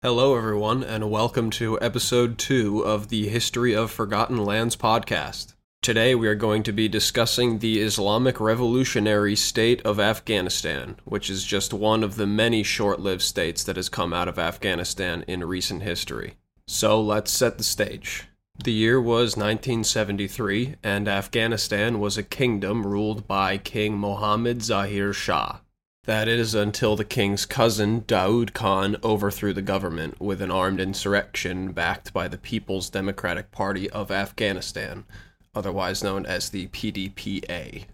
[0.00, 5.54] Hello, everyone, and welcome to episode two of the History of Forgotten Lands podcast.
[5.82, 11.42] Today, we are going to be discussing the Islamic Revolutionary State of Afghanistan, which is
[11.42, 15.42] just one of the many short lived states that has come out of Afghanistan in
[15.42, 16.34] recent history.
[16.68, 18.28] So, let's set the stage.
[18.62, 25.58] The year was 1973, and Afghanistan was a kingdom ruled by King Mohammad Zahir Shah.
[26.08, 31.72] That is until the king's cousin, Daoud Khan, overthrew the government with an armed insurrection
[31.72, 35.04] backed by the People's Democratic Party of Afghanistan,
[35.54, 37.84] otherwise known as the PDPA.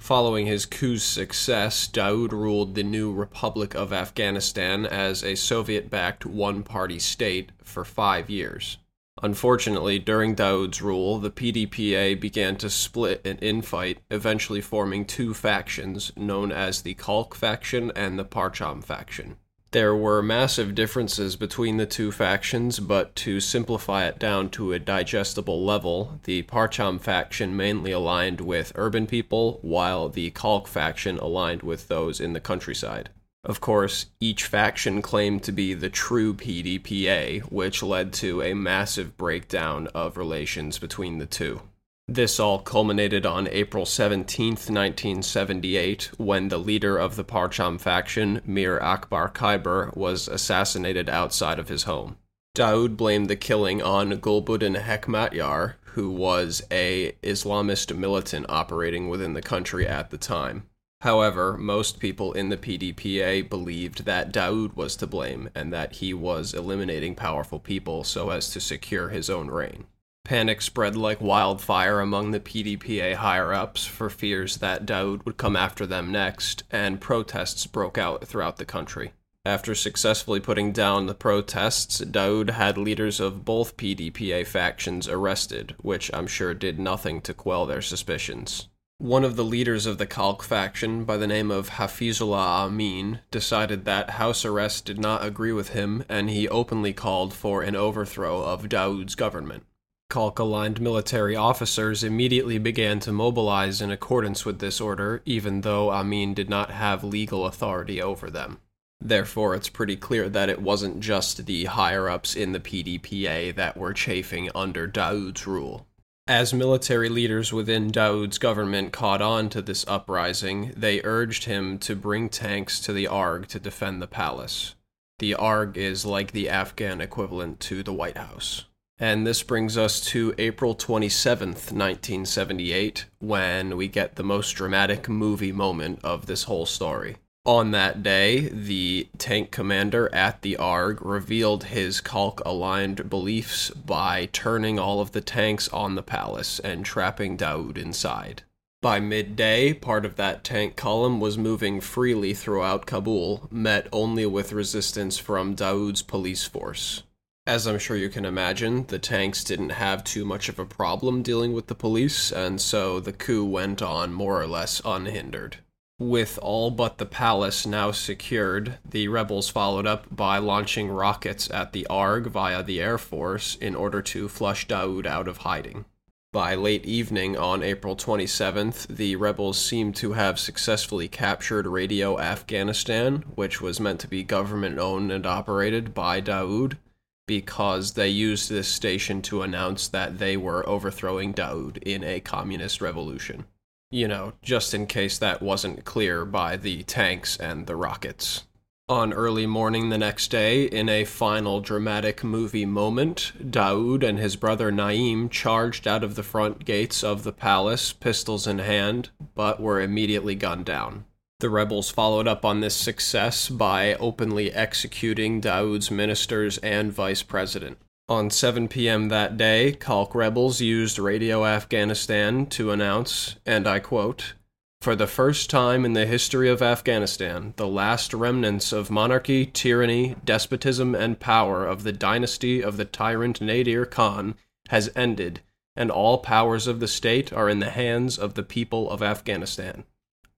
[0.00, 6.26] Following his coup's success, Daoud ruled the new Republic of Afghanistan as a Soviet backed
[6.26, 8.78] one party state for five years.
[9.22, 16.10] Unfortunately, during Daoud's rule, the PDPA began to split and infight, eventually forming two factions
[16.16, 19.36] known as the Khalq faction and the Parcham faction.
[19.72, 24.80] There were massive differences between the two factions, but to simplify it down to a
[24.80, 31.62] digestible level, the Parcham faction mainly aligned with urban people, while the Khalq faction aligned
[31.62, 33.10] with those in the countryside.
[33.42, 39.16] Of course, each faction claimed to be the true PDPA, which led to a massive
[39.16, 41.62] breakdown of relations between the two.
[42.06, 48.80] This all culminated on April 17, 1978, when the leader of the Parcham faction, Mir
[48.80, 52.16] Akbar Khyber, was assassinated outside of his home.
[52.56, 59.42] Daoud blamed the killing on Gulbuddin Hekmatyar, who was a Islamist militant operating within the
[59.42, 60.66] country at the time.
[61.02, 66.12] However, most people in the PDPA believed that Daoud was to blame and that he
[66.12, 69.86] was eliminating powerful people so as to secure his own reign.
[70.24, 75.56] Panic spread like wildfire among the PDPA higher ups for fears that Daoud would come
[75.56, 79.12] after them next, and protests broke out throughout the country.
[79.46, 86.10] After successfully putting down the protests, Daoud had leaders of both PDPA factions arrested, which
[86.12, 88.68] I'm sure did nothing to quell their suspicions.
[89.00, 93.86] One of the leaders of the Khalq faction, by the name of Hafizullah Amin, decided
[93.86, 98.42] that house arrest did not agree with him, and he openly called for an overthrow
[98.42, 99.64] of Daoud's government.
[100.10, 105.90] Khalq aligned military officers immediately began to mobilize in accordance with this order, even though
[105.90, 108.58] Amin did not have legal authority over them.
[109.00, 113.78] Therefore, it's pretty clear that it wasn't just the higher ups in the PDPA that
[113.78, 115.86] were chafing under Daoud's rule.
[116.26, 121.96] As military leaders within Daoud's government caught on to this uprising, they urged him to
[121.96, 124.76] bring tanks to the Arg to defend the palace.
[125.18, 128.66] The Arg is like the Afghan equivalent to the White House.
[128.98, 135.52] And this brings us to April 27th, 1978, when we get the most dramatic movie
[135.52, 137.16] moment of this whole story.
[137.46, 144.28] On that day, the tank commander at the ARG revealed his Khalq aligned beliefs by
[144.30, 148.42] turning all of the tanks on the palace and trapping Daoud inside.
[148.82, 154.52] By midday, part of that tank column was moving freely throughout Kabul, met only with
[154.52, 157.04] resistance from Daoud's police force.
[157.46, 161.22] As I'm sure you can imagine, the tanks didn't have too much of a problem
[161.22, 165.56] dealing with the police, and so the coup went on more or less unhindered.
[166.00, 171.74] With all but the palace now secured, the rebels followed up by launching rockets at
[171.74, 175.84] the ARG via the Air Force in order to flush Daoud out of hiding.
[176.32, 183.16] By late evening on April 27th, the rebels seemed to have successfully captured Radio Afghanistan,
[183.34, 186.78] which was meant to be government owned and operated by Daoud,
[187.26, 192.80] because they used this station to announce that they were overthrowing Daoud in a communist
[192.80, 193.44] revolution
[193.90, 198.44] you know, just in case that wasn't clear by the tanks and the rockets.
[198.88, 204.34] On early morning the next day, in a final dramatic movie moment, Daoud and his
[204.34, 209.60] brother Naim charged out of the front gates of the palace, pistols in hand, but
[209.60, 211.04] were immediately gunned down.
[211.38, 217.78] The rebels followed up on this success by openly executing Daoud's ministers and vice president.
[218.10, 219.08] On 7 p.m.
[219.10, 224.34] that day, Khalq rebels used Radio Afghanistan to announce, and I quote,
[224.80, 230.16] For the first time in the history of Afghanistan, the last remnants of monarchy, tyranny,
[230.24, 234.34] despotism, and power of the dynasty of the tyrant Nadir Khan
[234.70, 235.40] has ended,
[235.76, 239.84] and all powers of the state are in the hands of the people of Afghanistan.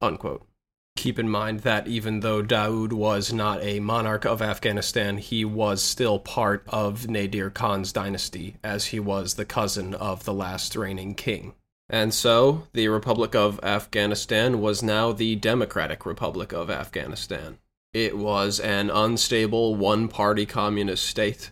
[0.03, 0.47] Unquote.
[0.97, 5.83] Keep in mind that even though Daoud was not a monarch of Afghanistan, he was
[5.83, 11.15] still part of Nadir Khan's dynasty, as he was the cousin of the last reigning
[11.15, 11.55] king.
[11.89, 17.59] And so, the Republic of Afghanistan was now the Democratic Republic of Afghanistan.
[17.93, 21.51] It was an unstable one party communist state,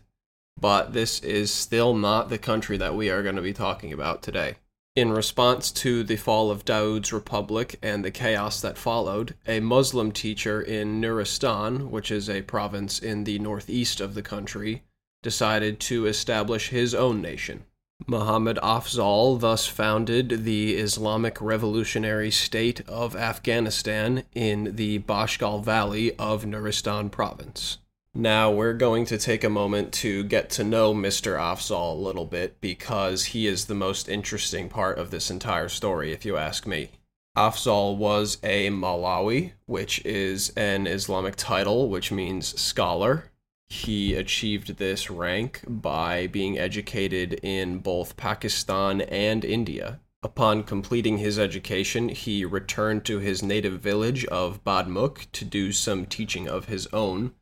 [0.59, 4.23] but this is still not the country that we are going to be talking about
[4.23, 4.57] today.
[4.97, 10.11] In response to the fall of Daoud's republic and the chaos that followed, a Muslim
[10.11, 14.83] teacher in Nuristan, which is a province in the northeast of the country,
[15.23, 17.65] decided to establish his own nation.
[18.07, 26.45] Muhammad Afzal thus founded the Islamic Revolutionary State of Afghanistan in the Bashgal Valley of
[26.45, 27.79] Nuristan province.
[28.15, 31.39] Now, we're going to take a moment to get to know Mr.
[31.39, 36.13] Afzal a little bit because he is the most interesting part of this entire story,
[36.13, 36.91] if you ask me.
[37.37, 43.31] Afzal was a Mawlawi, which is an Islamic title, which means scholar.
[43.69, 50.01] He achieved this rank by being educated in both Pakistan and India.
[50.25, 56.05] Upon completing his education, he returned to his native village of Badmuk to do some
[56.05, 57.33] teaching of his own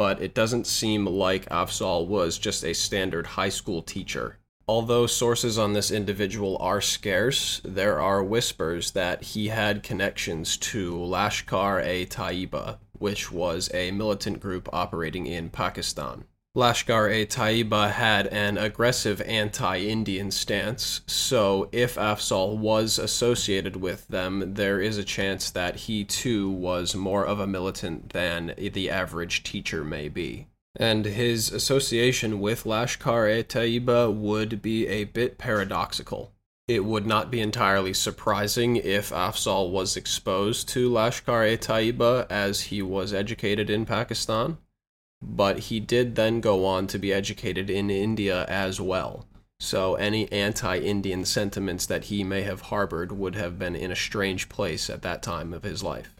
[0.00, 4.38] but it doesn't seem like Afzal was just a standard high school teacher.
[4.66, 10.94] Although sources on this individual are scarce, there are whispers that he had connections to
[10.94, 16.24] Lashkar e Taiba, which was a militant group operating in Pakistan.
[16.56, 24.98] Lashkar-e-Taiba had an aggressive anti-Indian stance, so if Afzal was associated with them, there is
[24.98, 30.08] a chance that he too was more of a militant than the average teacher may
[30.08, 30.48] be.
[30.74, 36.32] And his association with Lashkar-e-Taiba would be a bit paradoxical.
[36.66, 43.14] It would not be entirely surprising if Afzal was exposed to Lashkar-e-Taiba as he was
[43.14, 44.58] educated in Pakistan
[45.22, 49.26] but he did then go on to be educated in India as well.
[49.60, 53.96] So any anti Indian sentiments that he may have harbored would have been in a
[53.96, 56.16] strange place at that time of his life.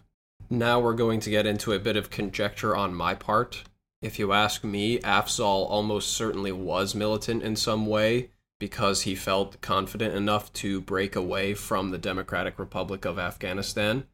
[0.51, 3.65] Now we're going to get into a bit of conjecture on my part.
[4.03, 9.61] If you ask me, Afzal almost certainly was militant in some way because he felt
[9.63, 14.05] confident enough to break away from the Democratic Republic of Afghanistan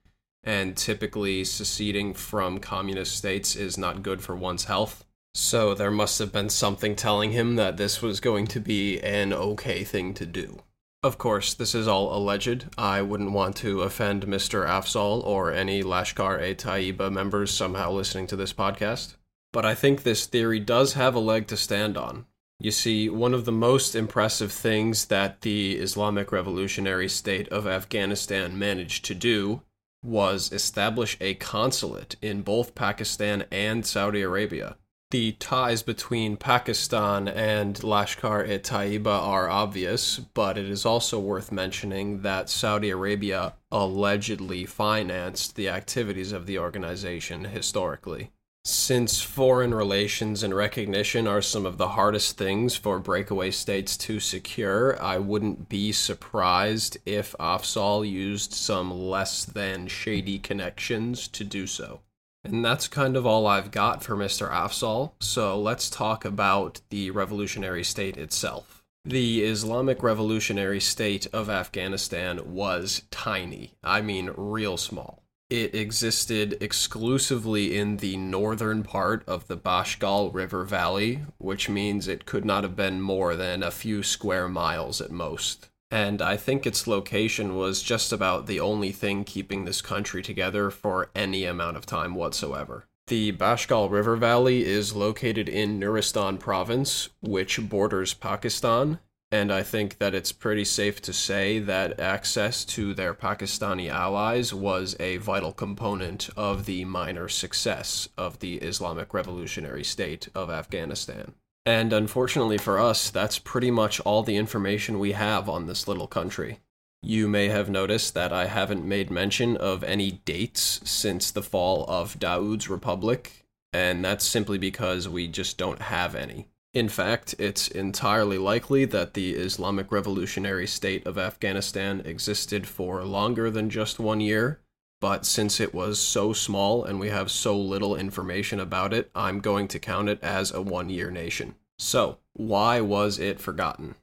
[0.44, 5.04] and typically seceding from communist states is not good for one's health.
[5.34, 9.32] So there must have been something telling him that this was going to be an
[9.32, 10.60] okay thing to do.
[11.02, 12.66] Of course, this is all alleged.
[12.78, 14.66] I wouldn't want to offend Mr.
[14.66, 19.16] Afzal or any Lashkar e Taiba members somehow listening to this podcast.
[19.52, 22.26] But I think this theory does have a leg to stand on.
[22.58, 28.58] You see, one of the most impressive things that the Islamic Revolutionary State of Afghanistan
[28.58, 29.62] managed to do
[30.06, 34.76] was establish a consulate in both Pakistan and Saudi Arabia.
[35.10, 41.52] The ties between Pakistan and Lashkar e Taiba are obvious, but it is also worth
[41.52, 48.32] mentioning that Saudi Arabia allegedly financed the activities of the organization historically.
[48.68, 54.18] Since foreign relations and recognition are some of the hardest things for breakaway states to
[54.18, 61.68] secure, I wouldn't be surprised if Afzal used some less than shady connections to do
[61.68, 62.00] so.
[62.42, 64.50] And that's kind of all I've got for Mr.
[64.50, 68.82] Afzal, so let's talk about the revolutionary state itself.
[69.04, 73.74] The Islamic Revolutionary State of Afghanistan was tiny.
[73.84, 75.22] I mean, real small.
[75.48, 82.26] It existed exclusively in the northern part of the Bashgal River Valley, which means it
[82.26, 85.68] could not have been more than a few square miles at most.
[85.88, 90.68] And I think its location was just about the only thing keeping this country together
[90.68, 92.87] for any amount of time whatsoever.
[93.06, 98.99] The Bashgal River Valley is located in Nuristan province, which borders Pakistan,
[99.33, 104.54] and I think that it's pretty safe to say that access to their Pakistani allies
[104.54, 111.33] was a vital component of the minor success of the Islamic Revolutionary State of Afghanistan.
[111.64, 116.06] And unfortunately for us, that's pretty much all the information we have on this little
[116.06, 116.61] country.
[117.02, 121.85] You may have noticed that I haven't made mention of any dates since the fall
[121.88, 126.47] of Daoud's Republic, and that's simply because we just don't have any.
[126.76, 133.50] In fact, it's entirely likely that the Islamic Revolutionary State of Afghanistan existed for longer
[133.50, 134.61] than just one year,
[135.00, 139.40] but since it was so small and we have so little information about it, I'm
[139.40, 141.54] going to count it as a one year nation.
[141.78, 143.95] So, why was it forgotten?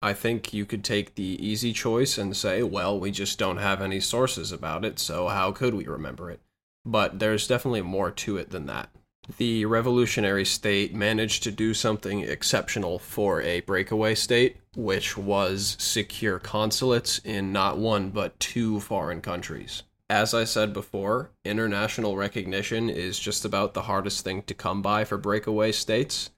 [0.00, 3.82] I think you could take the easy choice and say, well, we just don't have
[3.82, 6.38] any sources about it, so how could we remember it?
[6.84, 8.90] But there's definitely more to it than that
[9.38, 16.38] the revolutionary state managed to do something exceptional for a breakaway state, which was secure
[16.38, 19.84] consulates in not one but two foreign countries.
[20.10, 25.04] As I said before, international recognition is just about the hardest thing to come by
[25.04, 26.30] for breakaway states.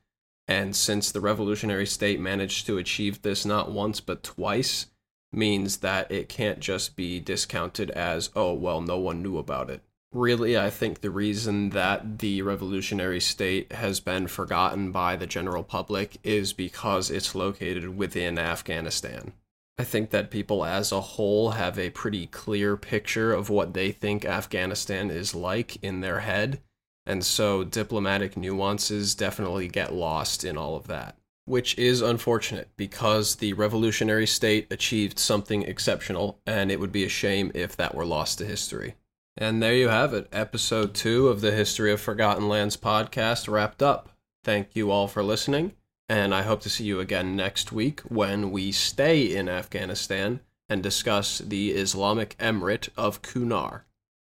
[0.47, 4.87] And since the revolutionary state managed to achieve this not once but twice,
[5.33, 9.83] means that it can't just be discounted as, oh, well, no one knew about it.
[10.15, 15.65] Really, I think the reason that the revolutionary state has been forgotten by the general
[15.65, 19.33] public is because it's located within Afghanistan.
[19.77, 23.91] I think that people as a whole have a pretty clear picture of what they
[23.91, 26.61] think Afghanistan is like in their head,
[27.05, 31.17] and so diplomatic nuances definitely get lost in all of that.
[31.45, 37.09] Which is unfortunate because the revolutionary state achieved something exceptional, and it would be a
[37.09, 38.95] shame if that were lost to history.
[39.37, 40.29] And there you have it.
[40.33, 44.11] Episode two of the History of Forgotten Lands podcast wrapped up.
[44.45, 45.73] Thank you all for listening,
[46.09, 50.39] and I hope to see you again next week when we stay in Afghanistan
[50.69, 53.81] and discuss the Islamic Emirate of Kunar.